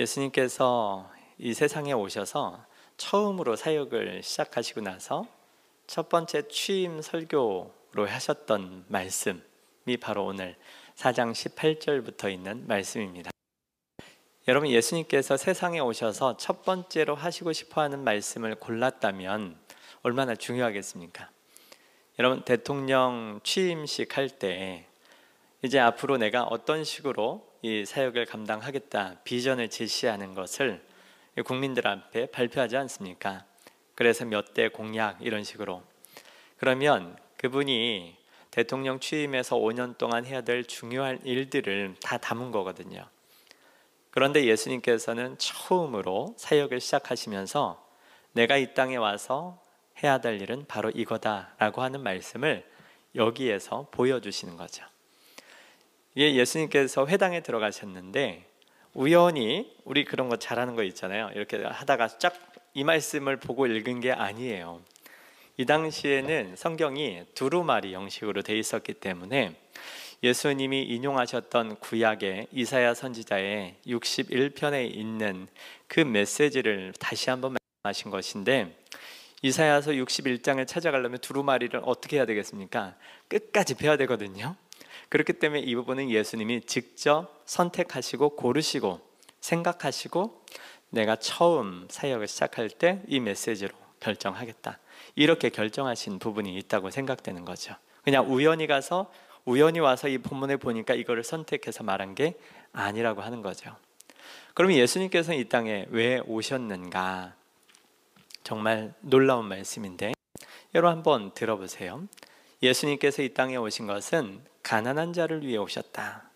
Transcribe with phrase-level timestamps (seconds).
[0.00, 2.64] 예수님께서 이 세상에 오셔서
[2.96, 5.26] 처음으로 사역을 시작하시고 나서
[5.86, 10.56] 첫 번째 취임 설교로 하셨던 말씀이 바로 오늘
[10.96, 13.30] 4장 18절부터 있는 말씀입니다.
[14.48, 19.58] 여러분 예수님께서 세상에 오셔서 첫 번째로 하시고 싶어 하는 말씀을 골랐다면
[20.02, 21.30] 얼마나 중요하겠습니까?
[22.18, 24.89] 여러분 대통령 취임식 할 때
[25.62, 30.82] 이제 앞으로 내가 어떤 식으로 이 사역을 감당하겠다 비전을 제시하는 것을
[31.44, 33.44] 국민들 앞에 발표하지 않습니까?
[33.94, 35.82] 그래서 몇 대 공약 이런 식으로
[36.56, 38.16] 그러면 그분이
[38.50, 43.06] 대통령 취임해서 5년 동안 해야 될 중요한 일들을 다 담은 거거든요.
[44.10, 47.86] 그런데 예수님께서는 처음으로 사역을 시작하시면서
[48.32, 49.62] 내가 이 땅에 와서
[50.02, 52.68] 해야 될 일은 바로 이거다라고 하는 말씀을
[53.14, 54.84] 여기에서 보여주시는 거죠.
[56.14, 58.44] 이게 예수님께서 회당에 들어가셨는데
[58.94, 61.30] 우연히 우리 그런 거 잘하는 거 있잖아요.
[61.34, 64.80] 이렇게 하다가 쫙 이 말씀을 보고 읽은 게 아니에요.
[65.56, 69.56] 이 당시에는 성경이 두루마리 형식으로 돼 있었기 때문에
[70.22, 75.48] 예수님이 인용하셨던 구약의 이사야 선지자의 61편에 있는
[75.88, 78.76] 그 메시지를 다시 한번 말씀하신 것인데
[79.42, 82.94] 이사야서 61장을 찾아가려면 두루마리를 어떻게 해야 되겠습니까?
[83.28, 84.54] 끝까지 배워야 되거든요.
[85.08, 89.00] 그렇기 때문에 이 부분은 예수님이 직접 선택하시고 고르시고
[89.40, 90.44] 생각하시고
[90.90, 93.70] 내가 처음 사역을 시작할 때 이 메시지로
[94.00, 94.78] 결정하겠다.
[95.14, 97.74] 이렇게 결정하신 부분이 있다고 생각되는 거죠.
[98.02, 99.10] 그냥 우연히 가서
[99.44, 102.34] 우연히 와서 이 본문을 보니까 이거를 선택해서 말한 게
[102.72, 103.74] 아니라고 하는 거죠.
[104.54, 107.34] 그럼 예수님께서는 이 땅에 왜 오셨는가?
[108.42, 110.12] 정말 놀라운 말씀인데
[110.74, 112.06] 여러분 한번 들어보세요.
[112.62, 116.30] 예수님께서 이 땅에 오신 것은 가난한 자를 위해 오셨다.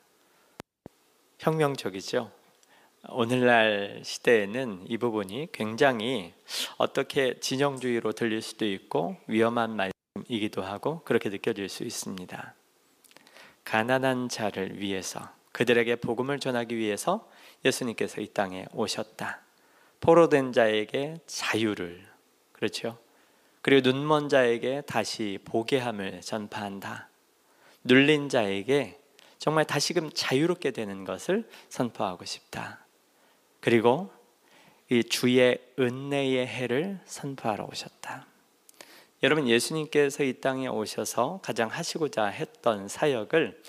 [1.39, 2.31] 혁명적이죠.
[3.11, 6.33] 오늘날 시대에는 이 부분이 굉장히
[6.79, 12.55] 어떻게 진영주의로 들릴 수도 있고 위험한 말씀이기도 하고 그렇게 느껴질 수 있습니다.
[13.65, 17.29] 가난한 자를 위해서 그들에게 복음을 전하기 위해서
[17.65, 19.41] 예수님께서 이 땅에 오셨다.
[20.01, 22.07] 포로된 자에게 자유를
[22.53, 22.99] 그렇죠.
[23.63, 27.09] 그리고 눈먼 자에게 다시 보게 함을 전파한다.
[27.85, 28.99] 눌린 자에게
[29.39, 32.85] 정말 다시금 자유롭게 되는 것을 선포하고 싶다.
[33.61, 34.11] 그리고
[34.91, 38.27] 이 주의 은혜의 해를 선포하러 오셨다.
[39.23, 43.63] 여러분 예수님께서 이 땅에 오셔서 가장 하시고자 했던 사역을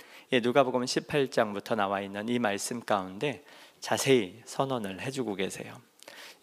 [0.43, 3.43] 누가복음 18장부터 나와 있는 이 말씀 가운데
[3.79, 5.79] 자세히 선언을 해주고 계세요.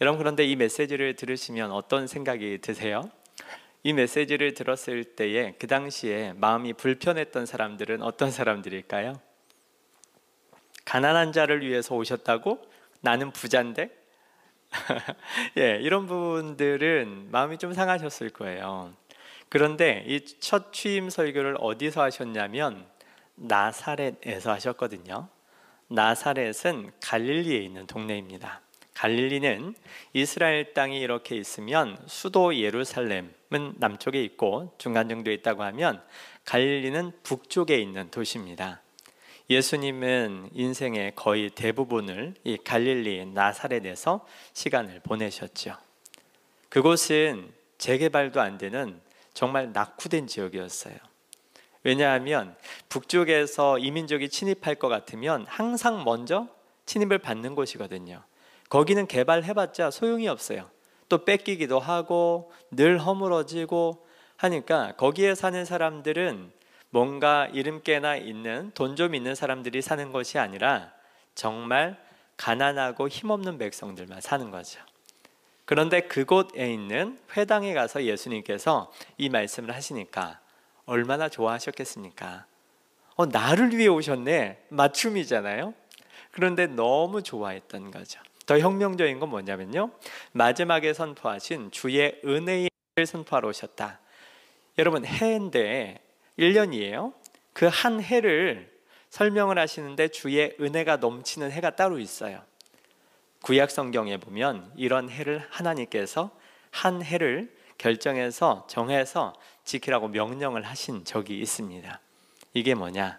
[0.00, 3.10] 여러분 그런데 이 메시지를 들으시면 어떤 생각이 드세요?
[3.84, 9.20] 이 메시지를 들었을 때에 그 당시에 마음이 불편했던 사람들은 어떤 사람들일까요?
[10.84, 12.60] 가난한 자를 위해서 오셨다고
[13.00, 13.90] 나는 부자인데
[15.58, 18.92] 예, 이런 분들은 마음이 좀 상하셨을 거예요.
[19.48, 22.86] 그런데 이 첫 취임 설교를 어디서 하셨냐면
[23.34, 25.28] 나사렛에서 하셨거든요.
[25.88, 28.62] 나사렛은 갈릴리에 있는 동네입니다.
[28.94, 29.74] 갈릴리는
[30.12, 36.02] 이스라엘 땅이 이렇게 있으면 수도 예루살렘은 남쪽에 있고 중간 정도에 있다고 하면
[36.44, 38.82] 갈릴리는 북쪽에 있는 도시입니다.
[39.50, 45.76] 예수님은 인생의 거의 대부분을 이 갈릴리 나사렛에서 시간을 보내셨죠.
[46.68, 49.00] 그곳은 재개발도 안 되는
[49.34, 50.94] 정말 낙후된 지역이었어요.
[51.84, 52.56] 왜냐하면
[52.88, 56.48] 북쪽에서 이민족이 침입할 것 같으면 항상 먼저
[56.86, 58.22] 침입을 받는 곳이거든요.
[58.72, 60.70] 거기는 개발해봤자 소용이 없어요.
[61.10, 64.06] 또 뺏기기도 하고 늘 허물어지고
[64.38, 66.50] 하니까 거기에 사는 사람들은
[66.88, 70.90] 뭔가 이름께나 있는 돈 좀 있는 사람들이 사는 것이 아니라
[71.34, 72.02] 정말
[72.38, 74.80] 가난하고 힘없는 백성들만 사는 거죠.
[75.66, 80.40] 그런데 그곳에 있는 회당에 가서 예수님께서 이 말씀을 하시니까
[80.86, 82.46] 얼마나 좋아하셨겠습니까?
[83.16, 84.64] 어, 나를 위해 오셨네.
[84.70, 85.74] 맞춤이잖아요.
[86.30, 88.18] 그런데 너무 좋아했던 거죠.
[88.52, 89.92] 더 혁명적인 건 뭐냐면요.
[90.32, 92.68] 마지막에 선포하신 주의 은혜를
[93.06, 93.98] 선포하러 오셨다.
[94.76, 95.98] 여러분, 해인데
[96.38, 97.14] 1년이에요.
[97.54, 98.70] 그 한 해를
[99.08, 102.42] 설명을 하시는데 주의 은혜가 넘치는 해가 따로 있어요.
[103.40, 106.30] 구약 성경에 보면 이런 해를 하나님께서
[106.70, 109.32] 한 해를 결정해서 정해서
[109.64, 112.00] 지키라고 명령을 하신 적이 있습니다.
[112.52, 113.18] 이게 뭐냐?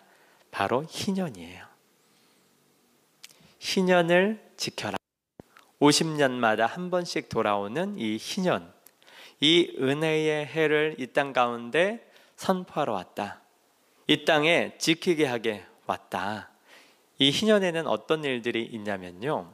[0.51, 1.65] 바로 희년이에요.
[3.57, 5.02] 희년을 지켜라.
[5.79, 8.71] 50년마다 한 번씩 돌아오는 이 희년,
[9.39, 13.41] 이 은혜의 해를 이 땅 가운데 선포하러 왔다.
[14.07, 16.49] 이 땅에 지키게 하게 왔다.
[17.19, 19.53] 이 희년에는 어떤 일들이 있냐면요.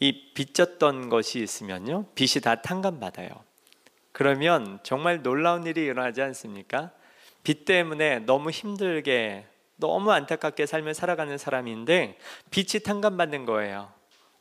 [0.00, 2.06] 이 빚졌던 것이 있으면요.
[2.14, 3.30] 빚이 다 탕감받아요.
[4.12, 6.90] 그러면 정말 놀라운 일이 일어나지 않습니까?
[7.42, 9.46] 빚 때문에 너무 힘들게
[9.76, 12.18] 너무 안타깝게 삶을 살아가는 사람인데
[12.50, 13.92] 빚이 탕감받는 거예요.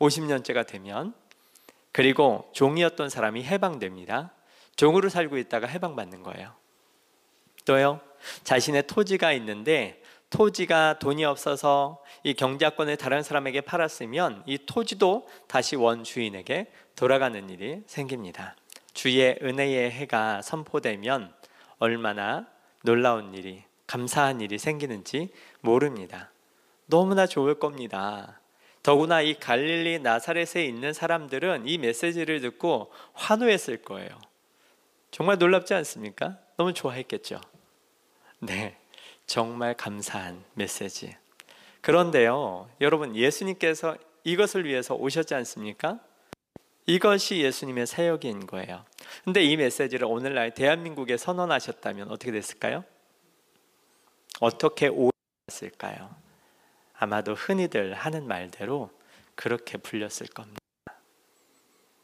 [0.04, 1.14] 50년째가 되면
[1.92, 4.32] 그리고 종이었던 사람이 해방됩니다.
[4.76, 6.54] 종으로 살고 있다가 해방받는 거예요.
[7.66, 8.02] 또요.
[8.44, 16.72] 자신의 토지가 있는데 토지가 돈이 없어서 이 경작권을 다른 사람에게 팔았으면 이 토지도 다시 원주인에게
[16.96, 18.56] 돌아가는 일이 생깁니다.
[18.94, 21.34] 주의 은혜의 해가 선포되면
[21.78, 22.48] 얼마나
[22.84, 26.32] 놀라운 일이 감사한 일이 생기는지 모릅니다.
[26.88, 28.40] 너무나 좋을 겁니다.
[28.84, 34.10] 더구나 이 갈릴리 나사렛에 있는 사람들은 이 메시지를 듣고 환호했을 거예요.
[35.10, 36.38] 정말 놀랍지 않습니까?
[36.58, 37.40] 너무 좋아했겠죠.
[38.40, 38.78] 네.
[39.26, 41.16] 정말 감사한 메시지.
[41.82, 46.00] 그런데요, 여러분, 예수님께서 이것을 위해서 오셨지 않습니까?
[46.86, 48.84] 이것이 예수님의 사역인 거예요.
[49.24, 52.84] 근데 이 메시지를 오늘날 대한민국에 선언하셨다면 어떻게 됐을까요?
[54.40, 56.23] 어떻게 오했을까요?
[57.04, 58.90] 아마도 흔히들 하는 말대로
[59.36, 60.60] 그렇게 불렸을 겁니다.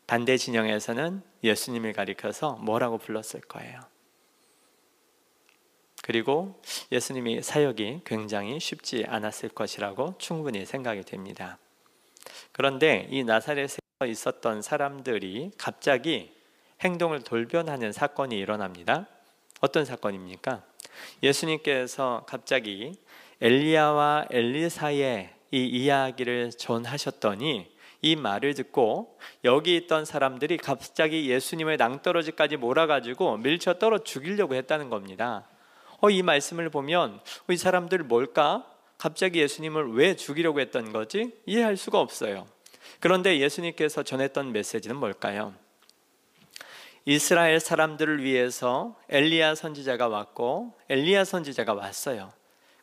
[0.08, 3.80] 반대 진영에서는 예수님을 가리켜서 뭐라고 불렀을 거예요?
[6.04, 6.62] 그리고
[6.92, 11.58] 예수님의 사역이 굉장히 쉽지 않았을 것이라고 충분히 생각이 됩니다.
[12.52, 16.34] 그런데 이 나사렛에 있었던 사람들이 갑자기
[16.82, 19.08] 행동을 돌변하는 사건이 일어납니다.
[19.62, 20.62] 어떤 사건입니까?
[21.24, 22.98] 예수님께서 갑자기
[23.42, 27.72] 엘리야와 엘리사의 이 이야기를 전하셨더니
[28.02, 35.48] 이 말을 듣고 여기 있던 사람들이 갑자기 예수님을 낭떠러지까지 몰아가지고 밀쳐 떨어 죽이려고 했다는 겁니다.
[36.02, 37.20] 어, 이 말씀을 보면
[37.50, 38.66] 이 사람들 뭘까?
[38.98, 41.34] 갑자기 예수님을 왜 죽이려고 했던 거지?
[41.46, 42.48] 이해할 수가 없어요.
[43.00, 45.54] 그런데 예수님께서 전했던 메시지는 뭘까요?
[47.06, 52.32] 이스라엘 사람들을 위해서 엘리야 선지자가 왔고 엘리야 선지자가 왔어요.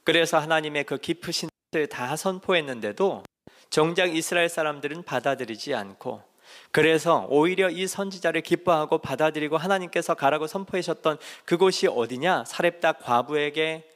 [0.06, 3.24] 그래서 하나님의 그 깊으신 뜻을 다 선포했는데도
[3.70, 6.22] 정작 이스라엘 사람들은 받아들이지 않고
[6.70, 12.44] 그래서 오히려 이 선지자를 기뻐하고 받아들이고 하나님께서 가라고 선포하셨던 그곳이 어디냐?
[12.44, 13.90] 사렙다 과부에게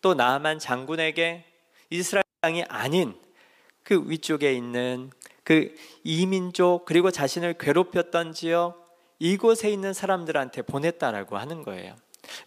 [0.00, 1.44] 또 나만 장군에게
[1.90, 3.14] 이스라엘 땅이 아닌
[3.82, 5.10] 그 위쪽에 있는
[5.44, 5.74] 그
[6.04, 11.96] 이민족 그리고 자신을 괴롭혔던 지역 이곳에 있는 사람들한테 보냈다라고 하는 거예요.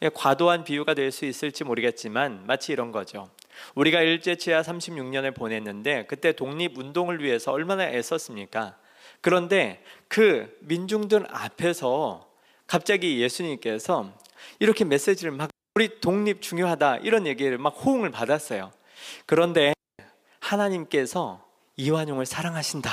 [0.01, 3.30] 예, 과도한 비유가 될 수 있을지 모르겠지만 마치 이런 거죠.
[3.75, 8.75] 우리가 일제 치하 36년을 보냈는데 그때 독립 운동을 위해서 얼마나 애썼습니까?
[9.21, 12.27] 그런데 그 민중들 앞에서
[12.68, 14.12] 갑자기 예수님께서
[14.59, 18.71] 이렇게 메시지를 막 우리 독립 중요하다 이런 얘기를 막 호응을 받았어요.
[19.25, 19.74] 그런데
[20.39, 21.45] 하나님께서
[21.77, 22.91] 이완용을 사랑하신다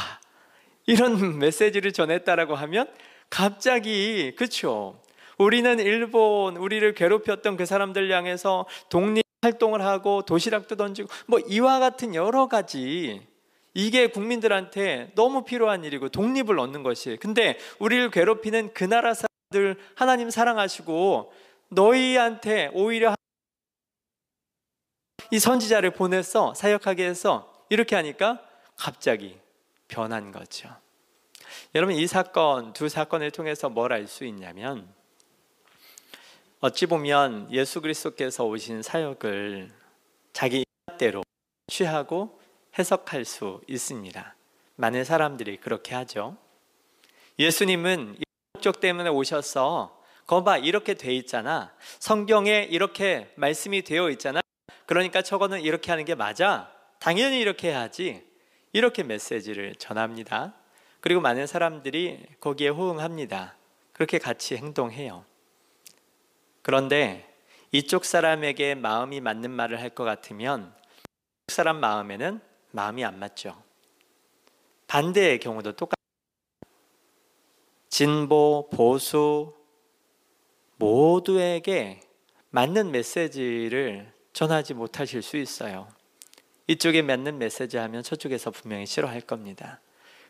[0.87, 2.91] 이런 메시지를 전했다라고 하면
[3.29, 5.01] 갑자기 그렇죠.
[5.41, 12.15] 우리는 일본 우리를 괴롭혔던 그 사람들 향해서 독립 활동을 하고 도시락도 던지고 뭐 이와 같은
[12.15, 13.27] 여러 가지
[13.73, 17.17] 이게 국민들한테 너무 필요한 일이고 독립을 얻는 것이.
[17.23, 21.33] 근데 우리를 괴롭히는 그 나라 사람들 하나님 사랑하시고
[21.71, 23.15] 너희한테 오히려
[25.31, 29.39] 이 선지자를 보냈어 사역하게 해서 이렇게 하니까 갑자기
[29.89, 30.69] 변한 거죠.
[31.75, 35.00] 여러분 이 사건 두 사건을 통해서 뭘 알 수 있냐면
[36.63, 39.71] 어찌 보면 예수 그리스도께서 오신 사역을
[40.35, 40.67] 자기
[40.99, 41.23] 대로
[41.69, 42.39] 취하고
[42.79, 44.37] 해석할 수 있습니다.
[44.77, 46.37] 많은 사람들이 그렇게 하죠.
[47.39, 48.19] 예수님은
[48.53, 51.73] 목적 때문에 오셔서 거봐 이렇게 돼 있잖아.
[51.99, 54.43] 성경에 이렇게 말씀이 되어 있잖아.
[54.85, 56.71] 그러니까 저거는 이렇게 하는 게 맞아.
[56.99, 58.23] 당연히 이렇게 해야지.
[58.75, 60.53] 이렇게 메시지를 전합니다.
[61.01, 63.57] 그리고 많은 사람들이 거기에 호응합니다.
[63.95, 65.25] 그렇게 같이 행동해요.
[66.63, 67.27] 그런데
[67.73, 70.75] 이쪽 사람에게 마음이 맞는 말을 할 것 같으면
[71.49, 72.41] 사람 마음에는
[72.73, 73.61] 마음이 안 맞죠.
[74.87, 75.95] 반대의 경우도 똑같
[77.89, 79.55] 진보, 보수
[80.77, 82.01] 모두에게
[82.51, 85.89] 맞는 메시지를 전하지 못하실 수 있어요.
[86.67, 89.81] 이쪽에 맞는 메시지 하면 저쪽에서 분명히 싫어할 겁니다.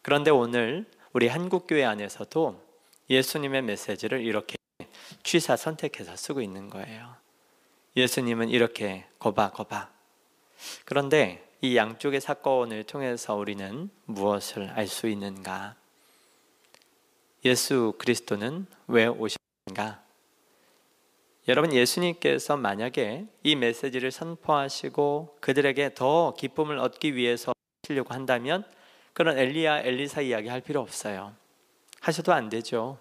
[0.02, 2.60] 그런데 오늘 우리 한국교회 안에서도
[3.10, 4.56] 예수님의 메시지를 이렇게
[5.22, 7.16] 취사 선택해서 쓰고 있는 거예요.
[7.96, 9.90] 예수님은 이렇게 거봐 거봐.
[10.84, 15.76] 그런데 이 양쪽의 사건을 통해서 우리는 무엇을 알 수 있는가?
[17.44, 20.02] 예수 그리스도는 왜 오셨는가?
[21.48, 28.64] 여러분 예수님께서 만약에 이 메시지를 선포하시고 그들에게 더 기쁨을 얻기 위해서 하시려고 한다면
[29.14, 31.34] 그런 엘리야 엘리사 이야기 할 필요 없어요.
[32.00, 32.98] 하셔도 안 되죠.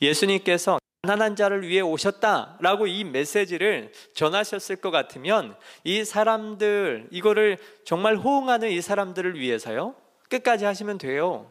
[0.00, 8.70] 예수님께서 가난한 자를 위해 오셨다라고 이 메시지를 전하셨을 것 같으면 이 사람들 이거를 정말 호응하는
[8.70, 9.96] 이 사람들을 위해서요.
[10.28, 11.50] 끝까지 하시면 돼요.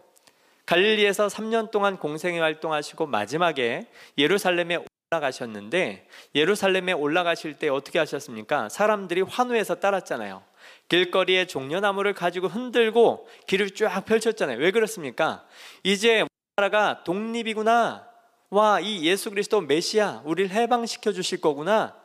[0.65, 8.69] 갈릴리에서 3년 동안 공생애 활동하시고 마지막에 예루살렘에 올라가셨는데 예루살렘에 올라가실 때 어떻게 하셨습니까?
[8.69, 10.43] 사람들이 환호해서 따랐잖아요.
[10.87, 14.59] 길거리에 종려나무를 가지고 흔들고 길을 쫙 펼쳤잖아요.
[14.59, 15.45] 왜 그렇습니까?
[15.83, 16.23] 이제
[16.55, 18.10] 나라가 독립이구나.
[18.51, 21.95] 와, 이 예수 그리스도 메시아, 우리를 해방시켜 주실 거구나.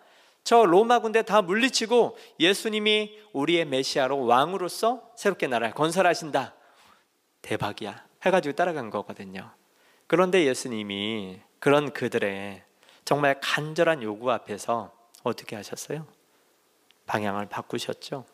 [0.44, 6.54] 저 로마 군대 다 물리치고 예수님이 우리의 메시아로 왕으로서 새롭게 나라를 건설하신다.
[7.42, 8.06] 대박이야.
[8.24, 9.50] 해가지고 따라간 거거든요.
[10.06, 12.62] 그런데 예수님이 그런 그들의
[13.04, 14.92] 정말 간절한 요구 앞에서
[15.24, 16.06] 어떻게 하셨어요?
[17.06, 18.24] 방향을 바꾸셨죠.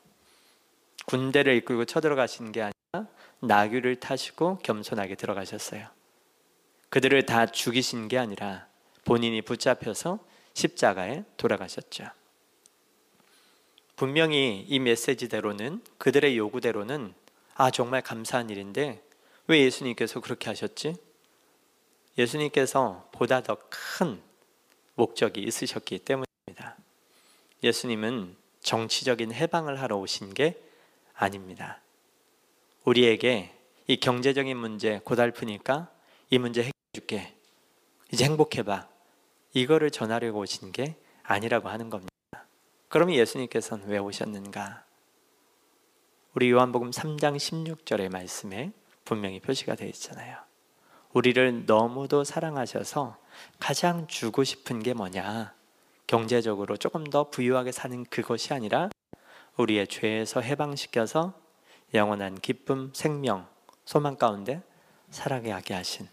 [1.07, 6.02] 군대를 이끌고 쳐들어가신 게 아니라 나귀를 타시고 겸손하게 들어가셨어요.
[6.93, 8.67] 그들을 다 죽이신 게 아니라
[9.07, 10.19] 본인이 붙잡혀서
[10.53, 12.05] 십자가에 돌아가셨죠.
[13.97, 17.15] 분명히 이 메시지대로는 그들의 요구대로는
[17.55, 19.03] 아 정말 감사한 일인데
[19.47, 20.97] 왜 예수님께서 그렇게 하셨지?
[22.19, 24.21] 예수님께서 보다 더 큰
[24.95, 26.77] 목적이 있으셨기 때문입니다.
[27.63, 30.63] 예수님은 정치적인 해방을 하러 오신 게
[31.15, 31.81] 아닙니다.
[32.85, 33.57] 우리에게
[33.87, 35.91] 이 경제적인 문제 고달프니까
[36.29, 36.72] 이 문제
[37.13, 37.35] 줄게.
[38.11, 38.89] 이제 행복해봐.
[39.53, 42.09] 이거를 전하려고 오신 게 아니라고 하는 겁니다.
[42.89, 44.85] 그럼 예수님께서는 왜 오셨는가?
[46.35, 48.73] 우리 요한복음 3장 16절의 말씀에
[49.05, 50.39] 분명히 표시가 되어 있잖아요.
[51.13, 53.19] 우리를 너무도 사랑하셔서
[53.59, 55.55] 가장 주고 싶은 게 뭐냐?
[56.07, 58.89] 경제적으로 조금 더 부유하게 사는 그것이 아니라
[59.59, 61.35] 우리의 죄에서 해방시켜서
[61.93, 63.47] 영원한 기쁨, 생명,
[63.85, 64.63] 소망 가운데
[65.11, 66.09] 살아가게 하신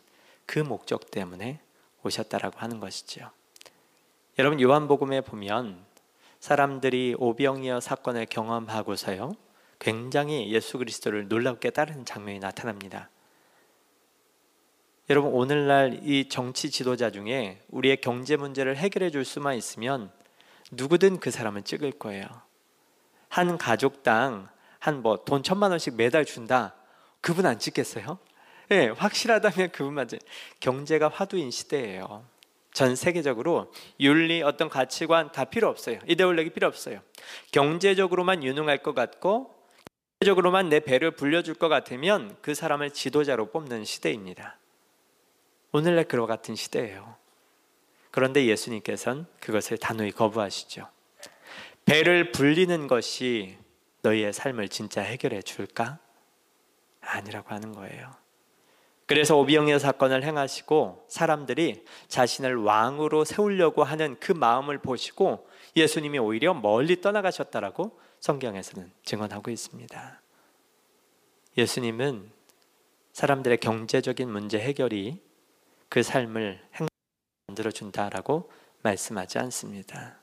[0.49, 1.59] 그 목적 때문에
[2.01, 3.29] 오셨다라고 하는 것이죠.
[4.39, 5.85] 여러분 요한복음에 보면
[6.39, 9.33] 사람들이 오병이어 사건을 경험하고서요.
[9.77, 13.11] 굉장히 예수 그리스도를 놀랍게 따르는 장면이 나타납니다.
[15.11, 20.11] 여러분 오늘날 이 정치 지도자 중에 우리의 경제 문제를 해결해 줄 수만 있으면
[20.71, 22.25] 누구든 그 사람을 찍을 거예요.
[23.27, 26.73] 한 가족당 한 뭐 돈 천만 원씩 매달 준다.
[27.21, 28.17] 그분 안 찍겠어요?
[28.71, 30.07] 예, 네, 확실하다면 그분만
[30.59, 32.23] 경제가 화두인 시대예요.
[32.71, 35.99] 전 세계적으로 윤리 어떤 가치관 다 필요 없어요.
[36.07, 37.01] 이데올로기 필요 없어요.
[37.51, 39.55] 경제적으로만 유능할 것 같고
[40.19, 44.57] 경제적으로만 내 배를 불려줄 것 같으면 그 사람을 지도자로 뽑는 시대입니다.
[45.71, 47.15] 오늘날 그와 같은 시대예요.
[48.11, 50.87] 그런데 예수님께서는 그것을 단호히 거부하시죠.
[51.85, 53.57] 배를 불리는 것이
[54.01, 55.99] 너희의 삶을 진짜 해결해 줄까?
[57.01, 58.18] 아니라고 하는 거예요.
[59.09, 67.01] 그래서 오비영의 사건을 행하시고 사람들이 자신을 왕으로 세우려고 하는 그 마음을 보시고 예수님이 오히려 멀리
[67.01, 70.21] 떠나가셨다라고 성경에서는 증언하고 있습니다.
[71.57, 72.29] 예수님은
[73.11, 75.19] 사람들의 경제적인 문제 해결이
[75.89, 76.61] 그 삶을
[77.47, 78.51] 만들어 준다라고
[78.83, 80.19] 말씀하지 않습니다.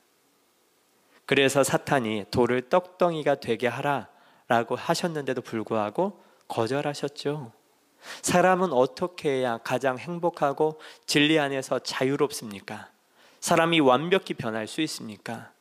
[1.25, 4.07] 그래서 사탄이 돌을 떡덩이가 되게 하라
[4.47, 7.56] 라고 하셨는데도 불구하고 거절하셨죠.
[8.21, 12.89] 사람은 어떻게 해야 가장 행복하고 진리 안에서 자유롭습니까?
[13.39, 15.51] 사람이 완벽히 변할 수 있습니까?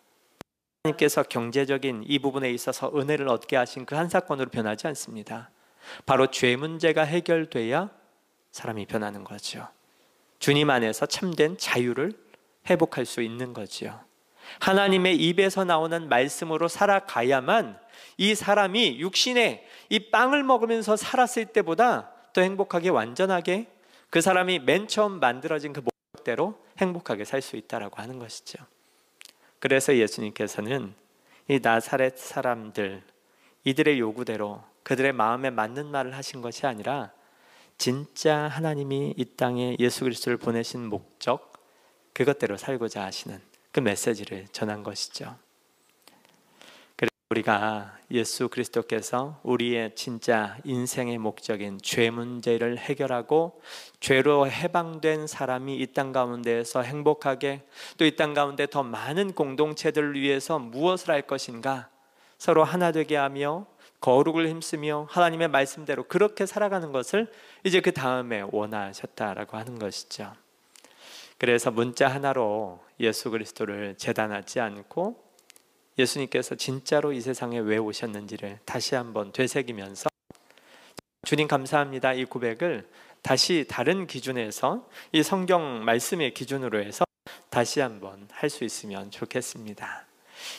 [0.85, 5.51] 하나님께서 경제적인 이 부분에 있어서 은혜를 얻게 하신 그 한 사건으로 변하지 않습니다.
[6.05, 7.91] 바로 죄 문제가 해결돼야
[8.53, 9.69] 사람이 변하는 거죠.
[10.39, 12.13] 주님 안에서 참된 자유를
[12.69, 14.01] 회복할 수 있는 거지요.
[14.61, 17.79] 하나님의 입에서 나오는 말씀으로 살아가야만
[18.19, 23.67] 이 사람이 육신에 이 빵을 먹으면서 살았을 때보다 더 행복하게 완전하게
[24.11, 28.63] 그 사람이 맨 처음 만들어진 그 목적대로 행복하게 살 수 있다라고 하는 것이죠.
[29.59, 30.95] 그래서 예수님께서는
[31.49, 33.03] 이 나사렛 사람들
[33.65, 37.11] 이들의 요구대로 그들의 마음에 맞는 말을 하신 것이 아니라
[37.79, 41.55] 진짜 하나님이 이 땅에 예수 그리스도를 보내신 목적
[42.13, 43.41] 그것대로 살고자 하시는
[43.73, 45.39] 그 메시지를 전한 것이죠.
[47.31, 53.61] 우리가 예수 그리스도께서 우리의 진짜 인생의 목적인 죄 문제를 해결하고
[53.99, 57.67] 죄로 해방된 사람이 이 땅 가운데에서 행복하게
[57.99, 61.89] 또 이 땅 가운데 더 많은 공동체들을 위해서 무엇을 할 것인가
[62.39, 63.67] 서로 하나 되게 하며
[64.01, 67.33] 거룩을 힘쓰며 하나님의 말씀대로 그렇게 살아가는 것을
[67.65, 70.33] 이제 그 다음에 원하셨다라고 하는 것이죠.
[71.39, 75.26] 그래서 문자 하나로 예수 그리스도를 재단하지 않고
[75.99, 80.09] 예수님께서 진짜로 이 세상에 왜 오셨는지를 다시 한번 되새기면서
[81.25, 82.13] 주님 감사합니다.
[82.13, 82.89] 이 고백을
[83.23, 87.05] 다시 다른 기준에서 이 성경 말씀의 기준으로 해서
[87.51, 90.07] 다시 한번 할 수 있으면 좋겠습니다.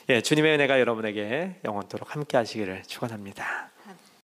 [0.10, 3.72] 예, 주님의 은혜가 여러분에게 영원토록 함께 하시기를 축원합니다.